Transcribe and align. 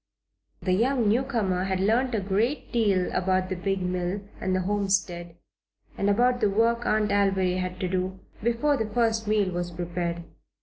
The 0.63 0.73
young 0.73 1.07
newcomer 1.09 1.65
had 1.65 1.79
learned 1.79 2.15
a 2.15 2.19
great 2.21 2.71
deal 2.71 3.11
about 3.13 3.49
the 3.49 3.55
big 3.55 3.83
mill 3.83 4.21
and 4.39 4.55
the 4.55 4.61
homestead, 4.61 5.35
and 5.95 6.09
about 6.09 6.41
the 6.41 6.49
work 6.49 6.87
Aunt 6.87 7.11
Alviry 7.11 7.57
had 7.59 7.79
to 7.81 7.87
do, 7.87 8.19
before 8.41 8.77
the 8.77 8.91
first 8.95 9.27
meal 9.27 9.51
was 9.51 9.69
prepared. 9.69 10.23